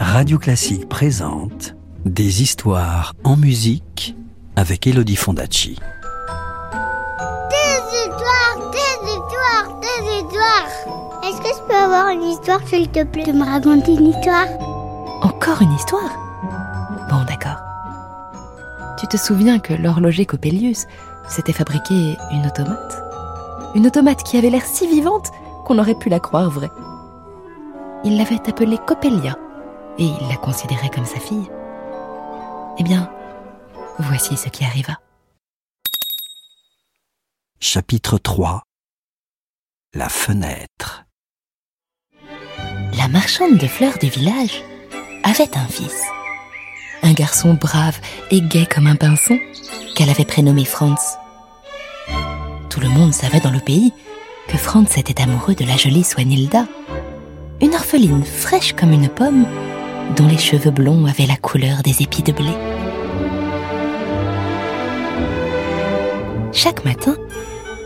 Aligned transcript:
Radio 0.00 0.38
Classique 0.38 0.88
présente 0.88 1.74
Des 2.04 2.42
histoires 2.42 3.14
en 3.24 3.36
musique 3.36 4.16
avec 4.56 4.86
Elodie 4.86 5.16
Fondacci. 5.16 5.78
Des 7.50 7.80
histoires, 7.96 8.70
des 8.72 9.08
histoires, 9.08 9.80
des 9.80 10.16
histoires. 10.16 10.68
Est-ce 11.24 11.40
que 11.40 11.48
je 11.48 11.62
peux 11.68 11.74
avoir 11.74 12.08
une 12.08 12.22
histoire, 12.22 12.60
s'il 12.66 12.88
te 12.88 13.04
plaît, 13.04 13.24
de 13.24 13.32
me 13.32 13.44
raconter 13.44 13.92
une 13.94 14.06
histoire? 14.06 14.46
Encore 15.22 15.62
une 15.62 15.72
histoire? 15.72 16.10
Bon, 17.10 17.24
d'accord. 17.28 17.60
Tu 18.98 19.06
te 19.06 19.16
souviens 19.16 19.58
que 19.58 19.74
l'horloger 19.74 20.26
Coppelius 20.26 20.86
s'était 21.28 21.52
fabriqué 21.52 22.16
une 22.32 22.46
automate? 22.46 23.02
Une 23.74 23.86
automate 23.86 24.22
qui 24.22 24.38
avait 24.38 24.50
l'air 24.50 24.64
si 24.64 24.86
vivante 24.88 25.28
qu'on 25.66 25.78
aurait 25.78 25.94
pu 25.94 26.08
la 26.08 26.20
croire 26.20 26.50
vraie. 26.50 26.70
Il 28.04 28.16
l'avait 28.16 28.48
appelée 28.48 28.78
Coppelia 28.86 29.36
et 29.98 30.04
il 30.04 30.28
la 30.28 30.36
considérait 30.36 30.90
comme 30.90 31.04
sa 31.04 31.20
fille. 31.20 31.50
Eh 32.78 32.82
bien, 32.82 33.10
voici 33.98 34.36
ce 34.36 34.48
qui 34.48 34.64
arriva. 34.64 34.98
Chapitre 37.60 38.18
3 38.18 38.62
La 39.94 40.08
fenêtre 40.08 41.04
La 42.96 43.08
marchande 43.08 43.58
de 43.58 43.66
fleurs 43.66 43.98
du 43.98 44.08
village 44.08 44.62
avait 45.24 45.56
un 45.56 45.66
fils. 45.66 46.04
Un 47.02 47.12
garçon 47.12 47.54
brave 47.54 47.98
et 48.30 48.40
gai 48.40 48.66
comme 48.66 48.86
un 48.86 48.96
pinson 48.96 49.38
qu'elle 49.94 50.10
avait 50.10 50.24
prénommé 50.24 50.64
Franz. 50.64 51.18
Tout 52.70 52.80
le 52.80 52.88
monde 52.88 53.12
savait 53.12 53.40
dans 53.40 53.50
le 53.50 53.60
pays 53.60 53.92
que 54.48 54.56
Franz 54.56 54.98
était 54.98 55.20
amoureux 55.20 55.54
de 55.54 55.64
la 55.64 55.76
jolie 55.76 56.04
Swanhilda, 56.04 56.66
une 57.60 57.74
orpheline 57.74 58.24
fraîche 58.24 58.72
comme 58.72 58.92
une 58.92 59.08
pomme 59.08 59.46
dont 60.16 60.26
les 60.26 60.38
cheveux 60.38 60.70
blonds 60.70 61.06
avaient 61.06 61.26
la 61.26 61.36
couleur 61.36 61.82
des 61.82 62.02
épis 62.02 62.22
de 62.22 62.32
blé. 62.32 62.50
Chaque 66.52 66.84
matin, 66.84 67.16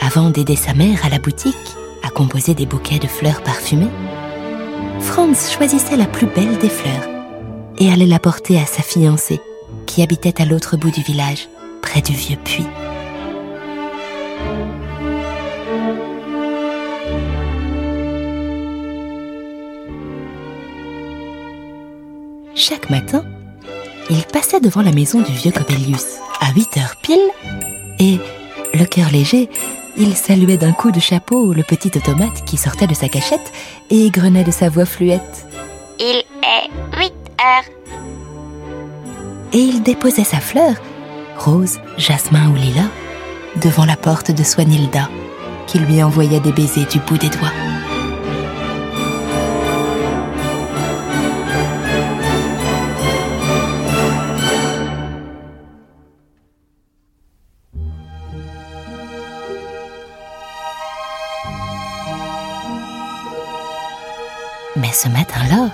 avant 0.00 0.30
d'aider 0.30 0.56
sa 0.56 0.74
mère 0.74 1.04
à 1.04 1.08
la 1.08 1.18
boutique 1.18 1.54
à 2.02 2.10
composer 2.10 2.54
des 2.54 2.66
bouquets 2.66 2.98
de 2.98 3.06
fleurs 3.06 3.42
parfumées, 3.42 3.90
Franz 5.00 5.52
choisissait 5.52 5.96
la 5.96 6.06
plus 6.06 6.26
belle 6.26 6.58
des 6.58 6.68
fleurs 6.68 7.08
et 7.78 7.92
allait 7.92 8.06
la 8.06 8.18
porter 8.18 8.60
à 8.60 8.66
sa 8.66 8.82
fiancée 8.82 9.40
qui 9.86 10.02
habitait 10.02 10.40
à 10.42 10.44
l'autre 10.44 10.76
bout 10.76 10.90
du 10.90 11.02
village, 11.02 11.48
près 11.82 12.02
du 12.02 12.12
vieux 12.12 12.36
puits. 12.44 12.66
Chaque 22.68 22.90
matin, 22.90 23.24
il 24.10 24.22
passait 24.24 24.60
devant 24.60 24.82
la 24.82 24.92
maison 24.92 25.22
du 25.22 25.32
vieux 25.32 25.52
Cobelius 25.52 26.18
à 26.38 26.52
8 26.52 26.76
heures 26.76 26.96
pile 27.00 27.16
et, 27.98 28.18
le 28.74 28.84
cœur 28.84 29.08
léger, 29.10 29.48
il 29.96 30.14
saluait 30.14 30.58
d'un 30.58 30.72
coup 30.72 30.90
de 30.90 31.00
chapeau 31.00 31.54
le 31.54 31.62
petit 31.62 31.90
automate 31.96 32.44
qui 32.44 32.58
sortait 32.58 32.86
de 32.86 32.92
sa 32.92 33.08
cachette 33.08 33.52
et 33.88 34.04
égrenait 34.04 34.44
de 34.44 34.50
sa 34.50 34.68
voix 34.68 34.84
fluette. 34.84 35.46
Il 35.98 36.22
est 36.42 36.68
8 36.98 37.12
heures. 37.40 37.64
Et 39.54 39.60
il 39.60 39.82
déposait 39.82 40.24
sa 40.24 40.40
fleur, 40.40 40.74
rose, 41.38 41.80
jasmin 41.96 42.50
ou 42.50 42.54
lilas, 42.54 42.90
devant 43.62 43.86
la 43.86 43.96
porte 43.96 44.30
de 44.30 44.42
Swanhilda, 44.42 45.08
qui 45.66 45.78
lui 45.78 46.02
envoyait 46.02 46.40
des 46.40 46.52
baisers 46.52 46.86
du 46.86 46.98
bout 46.98 47.16
des 47.16 47.30
doigts. 47.30 47.52
Mais 64.78 64.92
ce 64.92 65.08
matin-là, 65.08 65.70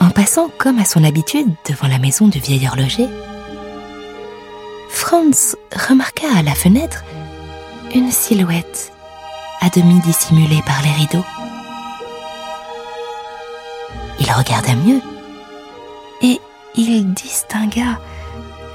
en 0.00 0.10
passant 0.10 0.50
comme 0.58 0.78
à 0.78 0.84
son 0.84 1.04
habitude 1.04 1.48
devant 1.66 1.88
la 1.88 1.98
maison 1.98 2.28
du 2.28 2.38
vieil 2.38 2.68
horloger, 2.68 3.08
Franz 4.90 5.56
remarqua 5.74 6.28
à 6.36 6.42
la 6.42 6.54
fenêtre 6.54 7.02
une 7.94 8.10
silhouette 8.10 8.92
à 9.62 9.70
demi 9.70 10.00
dissimulée 10.00 10.60
par 10.66 10.82
les 10.82 10.92
rideaux. 10.92 11.24
Il 14.20 14.30
regarda 14.32 14.74
mieux 14.74 15.00
et 16.20 16.40
il 16.74 17.14
distingua 17.14 17.98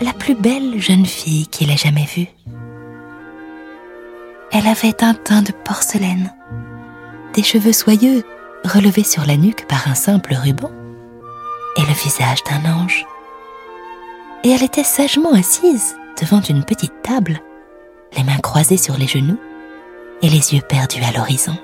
la 0.00 0.14
plus 0.14 0.34
belle 0.34 0.80
jeune 0.80 1.06
fille 1.06 1.48
qu'il 1.48 1.70
ait 1.70 1.76
jamais 1.76 2.06
vue. 2.16 2.28
Elle 4.52 4.66
avait 4.66 5.04
un 5.04 5.12
teint 5.12 5.42
de 5.42 5.52
porcelaine, 5.52 6.32
des 7.34 7.42
cheveux 7.42 7.72
soyeux 7.72 8.24
relevés 8.64 9.04
sur 9.04 9.24
la 9.26 9.36
nuque 9.36 9.66
par 9.66 9.88
un 9.88 9.94
simple 9.94 10.34
ruban, 10.34 10.70
et 11.76 11.82
le 11.82 11.94
visage 11.94 12.42
d'un 12.44 12.72
ange. 12.72 13.06
Et 14.44 14.50
elle 14.50 14.62
était 14.62 14.84
sagement 14.84 15.32
assise 15.32 15.96
devant 16.20 16.40
une 16.40 16.64
petite 16.64 17.02
table, 17.02 17.40
les 18.16 18.24
mains 18.24 18.38
croisées 18.38 18.76
sur 18.76 18.96
les 18.96 19.06
genoux 19.06 19.38
et 20.20 20.28
les 20.28 20.54
yeux 20.54 20.62
perdus 20.68 21.02
à 21.02 21.12
l'horizon. 21.16 21.56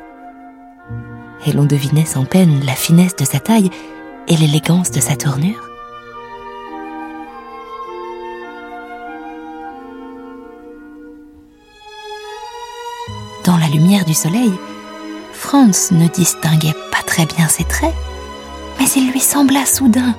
Et 1.46 1.52
l'on 1.52 1.64
devinait 1.64 2.04
sans 2.04 2.24
peine 2.24 2.64
la 2.64 2.74
finesse 2.74 3.16
de 3.16 3.24
sa 3.24 3.38
taille 3.38 3.70
et 4.26 4.36
l'élégance 4.36 4.90
de 4.90 5.00
sa 5.00 5.16
tournure. 5.16 5.68
Dans 13.44 13.56
la 13.56 13.68
lumière 13.68 14.04
du 14.04 14.14
soleil, 14.14 14.52
Franz 15.38 15.92
ne 15.92 16.08
distinguait 16.08 16.74
pas 16.90 17.02
très 17.06 17.24
bien 17.24 17.46
ses 17.48 17.64
traits, 17.64 17.94
mais 18.78 18.86
il 18.96 19.10
lui 19.12 19.20
sembla 19.20 19.64
soudain 19.64 20.16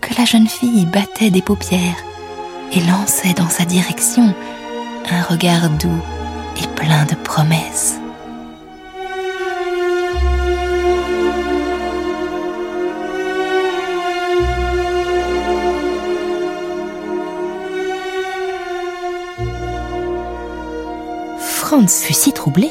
que 0.00 0.14
la 0.18 0.24
jeune 0.24 0.48
fille 0.48 0.86
battait 0.86 1.30
des 1.30 1.42
paupières 1.42 2.02
et 2.72 2.80
lançait 2.80 3.34
dans 3.34 3.50
sa 3.50 3.66
direction 3.66 4.34
un 5.10 5.22
regard 5.22 5.68
doux 5.68 6.02
et 6.56 6.66
plein 6.68 7.04
de 7.04 7.14
promesses. 7.14 7.98
Franz 21.38 22.04
fut 22.04 22.14
si 22.14 22.32
troublé 22.32 22.70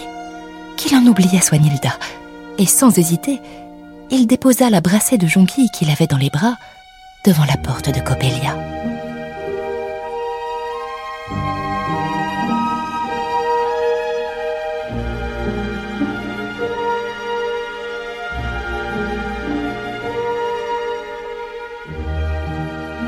qu'il 0.82 0.98
en 0.98 1.06
oublia 1.06 1.42
Swanhilda, 1.42 1.94
et 2.58 2.66
sans 2.66 2.98
hésiter, 2.98 3.40
il 4.10 4.26
déposa 4.26 4.72
la 4.72 4.82
brassée 4.82 5.20
de 5.20 5.28
jonquilles 5.28 5.70
qu'il 5.70 5.92
avait 5.92 6.08
dans 6.08 6.18
les 6.18 6.32
bras 6.32 6.56
devant 7.24 7.46
la 7.46 7.56
porte 7.56 7.94
de 7.94 8.00
Coppelia. 8.00 8.58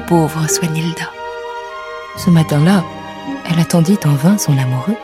Pauvre 0.07 0.47
Swanhilda. 0.47 1.09
Ce 2.17 2.29
matin-là, 2.29 2.83
elle 3.49 3.59
attendit 3.59 3.97
en 4.05 4.13
vain 4.13 4.37
son 4.37 4.55
amoureux. 4.59 4.97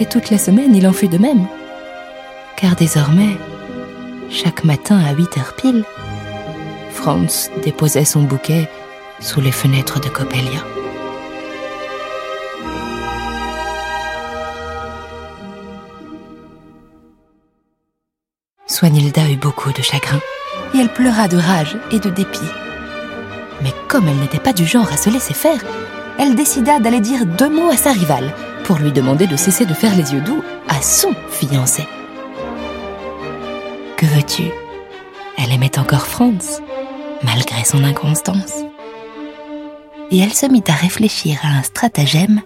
Et 0.00 0.06
toute 0.06 0.30
la 0.30 0.38
semaine, 0.38 0.74
il 0.74 0.86
en 0.88 0.92
fut 0.92 1.08
de 1.08 1.18
même. 1.18 1.46
Car 2.56 2.74
désormais, 2.74 3.36
chaque 4.28 4.64
matin 4.64 4.98
à 4.98 5.12
8 5.12 5.38
heures 5.38 5.54
pile, 5.56 5.84
Franz 6.90 7.50
déposait 7.62 8.04
son 8.04 8.22
bouquet 8.22 8.68
sous 9.20 9.40
les 9.40 9.52
fenêtres 9.52 10.00
de 10.00 10.08
Coppelia. 10.08 10.64
Swanhilda 18.66 19.30
eut 19.30 19.36
beaucoup 19.36 19.72
de 19.72 19.82
chagrin, 19.82 20.20
et 20.74 20.78
elle 20.78 20.92
pleura 20.92 21.28
de 21.28 21.36
rage 21.36 21.76
et 21.92 22.00
de 22.00 22.10
dépit. 22.10 22.40
Mais 23.62 23.72
comme 23.86 24.08
elle 24.08 24.16
n'était 24.16 24.40
pas 24.40 24.52
du 24.52 24.66
genre 24.66 24.92
à 24.92 24.96
se 24.96 25.10
laisser 25.10 25.34
faire, 25.34 25.62
elle 26.18 26.34
décida 26.34 26.80
d'aller 26.80 27.00
dire 27.00 27.26
deux 27.26 27.48
mots 27.48 27.70
à 27.70 27.76
sa 27.76 27.92
rivale 27.92 28.32
pour 28.64 28.78
lui 28.78 28.92
demander 28.92 29.26
de 29.26 29.36
cesser 29.36 29.66
de 29.66 29.74
faire 29.74 29.94
les 29.94 30.12
yeux 30.12 30.20
doux 30.20 30.42
à 30.68 30.80
son 30.82 31.14
fiancé. 31.30 31.86
Que 33.96 34.06
veux-tu? 34.06 34.44
Elle 35.38 35.52
aimait 35.52 35.78
encore 35.78 36.06
Franz, 36.06 36.60
malgré 37.22 37.64
son 37.64 37.84
inconstance. 37.84 38.64
Et 40.10 40.18
elle 40.18 40.34
se 40.34 40.46
mit 40.46 40.64
à 40.68 40.72
réfléchir 40.72 41.38
à 41.42 41.48
un 41.48 41.62
stratagème 41.62 42.40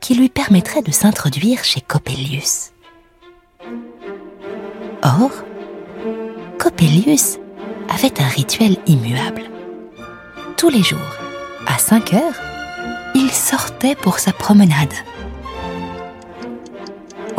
qui 0.00 0.14
lui 0.14 0.28
permettrait 0.28 0.82
de 0.82 0.90
s'introduire 0.90 1.64
chez 1.64 1.80
Coppelius. 1.80 2.72
Or, 5.02 5.30
Coppelius 6.58 7.38
avait 7.88 8.20
un 8.20 8.28
rituel 8.28 8.76
immuable. 8.86 9.42
Tous 10.56 10.68
les 10.68 10.82
jours, 10.82 10.98
à 11.66 11.78
5 11.78 12.14
heures, 12.14 12.40
il 13.14 13.30
sortait 13.30 13.94
pour 13.94 14.18
sa 14.18 14.32
promenade. 14.32 14.94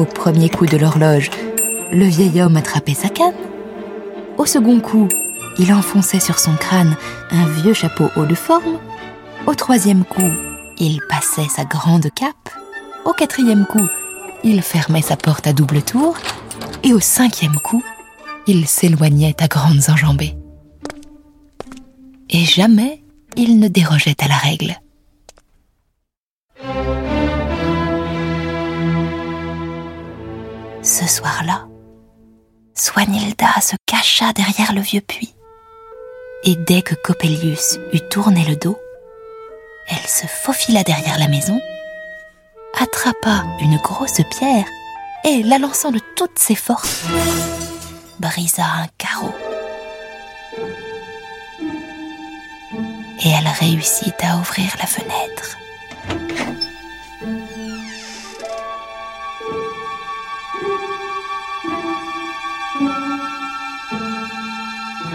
Au 0.03 0.05
premier 0.05 0.49
coup 0.49 0.65
de 0.65 0.75
l'horloge, 0.75 1.29
le 1.93 2.03
vieil 2.03 2.41
homme 2.41 2.57
attrapait 2.57 2.93
sa 2.93 3.07
canne. 3.07 3.31
Au 4.37 4.45
second 4.45 4.81
coup, 4.81 5.07
il 5.57 5.73
enfonçait 5.73 6.19
sur 6.19 6.39
son 6.39 6.57
crâne 6.57 6.97
un 7.31 7.45
vieux 7.45 7.73
chapeau 7.73 8.09
haut 8.17 8.25
de 8.25 8.35
forme. 8.35 8.79
Au 9.47 9.55
troisième 9.55 10.03
coup, 10.03 10.29
il 10.77 10.99
passait 11.07 11.47
sa 11.47 11.63
grande 11.63 12.09
cape. 12.13 12.49
Au 13.05 13.13
quatrième 13.13 13.65
coup, 13.65 13.87
il 14.43 14.61
fermait 14.61 15.01
sa 15.01 15.15
porte 15.15 15.47
à 15.47 15.53
double 15.53 15.81
tour. 15.81 16.17
Et 16.83 16.91
au 16.91 16.99
cinquième 16.99 17.55
coup, 17.55 17.81
il 18.45 18.67
s'éloignait 18.67 19.41
à 19.41 19.47
grandes 19.47 19.89
enjambées. 19.89 20.35
Et 22.29 22.43
jamais 22.43 23.05
il 23.37 23.57
ne 23.57 23.69
dérogeait 23.69 24.21
à 24.21 24.27
la 24.27 24.35
règle. 24.35 24.75
Ce 31.05 31.17
soir-là, 31.17 31.67
Swanilda 32.75 33.59
se 33.59 33.75
cacha 33.85 34.31
derrière 34.31 34.71
le 34.73 34.79
vieux 34.79 35.01
puits. 35.01 35.35
Et 36.45 36.55
dès 36.55 36.81
que 36.81 36.95
Coppelius 36.95 37.77
eut 37.91 38.07
tourné 38.09 38.45
le 38.45 38.55
dos, 38.55 38.79
elle 39.89 40.07
se 40.07 40.27
faufila 40.27 40.83
derrière 40.83 41.19
la 41.19 41.27
maison, 41.27 41.59
attrapa 42.79 43.43
une 43.59 43.75
grosse 43.77 44.21
pierre 44.29 44.65
et, 45.25 45.43
la 45.43 45.57
lançant 45.57 45.91
de 45.91 45.99
toutes 46.15 46.39
ses 46.39 46.55
forces, 46.55 47.03
brisa 48.19 48.63
un 48.63 48.87
carreau. 48.97 49.33
Et 53.25 53.29
elle 53.29 53.49
réussit 53.59 54.15
à 54.23 54.37
ouvrir 54.37 54.73
la 54.79 54.87
fenêtre. 54.87 55.57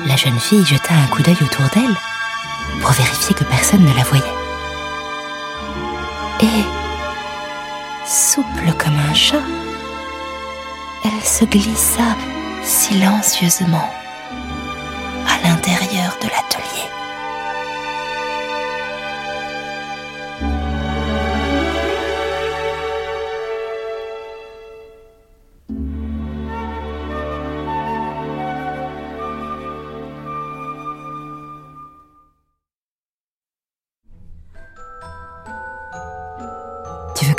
La 0.06 0.16
jeune 0.16 0.38
fille 0.38 0.64
jeta 0.64 0.94
un 0.94 1.06
coup 1.08 1.22
d'œil 1.22 1.36
autour 1.42 1.66
d'elle 1.74 1.96
pour 2.80 2.92
vérifier 2.92 3.34
que 3.34 3.44
personne 3.44 3.84
ne 3.84 3.94
la 3.94 4.04
voyait. 4.04 4.24
Et, 6.40 6.64
souple 8.06 8.72
comme 8.78 8.96
un 8.96 9.14
chat, 9.14 9.42
elle 11.04 11.24
se 11.26 11.44
glissa 11.44 12.16
silencieusement 12.62 13.90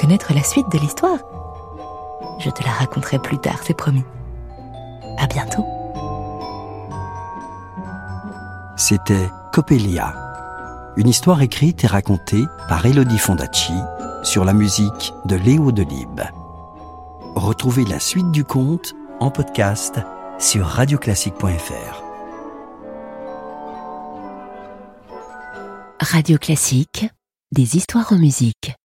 connaître 0.09 0.33
la 0.33 0.41
suite 0.41 0.71
de 0.71 0.79
l'histoire 0.79 1.19
Je 2.39 2.49
te 2.49 2.63
la 2.63 2.71
raconterai 2.71 3.19
plus 3.19 3.37
tard, 3.37 3.59
c'est 3.63 3.75
promis. 3.75 4.03
À 5.19 5.27
bientôt. 5.27 5.63
C'était 8.75 9.29
Coppelia, 9.53 10.15
une 10.97 11.09
histoire 11.09 11.43
écrite 11.43 11.83
et 11.83 11.87
racontée 11.87 12.43
par 12.67 12.83
Elodie 12.87 13.19
Fondacci 13.19 13.75
sur 14.23 14.45
la 14.45 14.53
musique 14.53 15.13
de 15.25 15.35
Léo 15.35 15.71
Delibes. 15.71 16.23
Retrouvez 17.35 17.85
la 17.85 17.99
suite 17.99 18.31
du 18.31 18.43
conte 18.43 18.95
en 19.19 19.29
podcast 19.29 19.99
sur 20.39 20.65
radioclassique.fr. 20.65 22.03
Radio 26.01 26.39
Classique, 26.39 27.07
des 27.51 27.77
histoires 27.77 28.11
en 28.11 28.17
musique. 28.17 28.78